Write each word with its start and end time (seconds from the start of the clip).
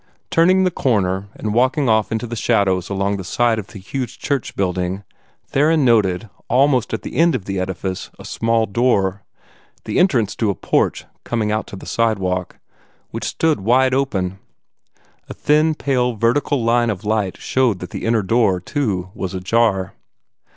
Turning 0.31 0.63
the 0.63 0.71
corner, 0.71 1.27
and 1.35 1.53
walking 1.53 1.87
off 1.87 2.11
into 2.11 2.25
the 2.25 2.35
shadows 2.35 2.89
along 2.89 3.17
the 3.17 3.23
side 3.23 3.59
of 3.59 3.67
the 3.67 3.77
huge 3.77 4.17
church 4.17 4.55
building, 4.55 5.03
Theron 5.45 5.85
noted, 5.85 6.27
almost 6.49 6.91
at 6.91 7.03
the 7.03 7.17
end 7.17 7.35
of 7.35 7.45
the 7.45 7.59
edifice, 7.59 8.09
a 8.17 8.25
small 8.25 8.65
door 8.65 9.21
the 9.85 9.99
entrance 9.99 10.35
to 10.37 10.49
a 10.49 10.55
porch 10.55 11.05
coming 11.23 11.51
out 11.51 11.67
to 11.67 11.75
the 11.75 11.85
sidewalk 11.85 12.57
which 13.11 13.25
stood 13.25 13.59
wide 13.61 13.93
open. 13.93 14.39
A 15.29 15.35
thin, 15.35 15.75
pale, 15.75 16.15
vertical 16.15 16.63
line 16.63 16.89
of 16.89 17.05
light 17.05 17.37
showed 17.37 17.77
that 17.77 17.91
the 17.91 18.03
inner 18.05 18.23
door, 18.23 18.59
too, 18.59 19.11
was 19.13 19.35
ajar. 19.35 19.93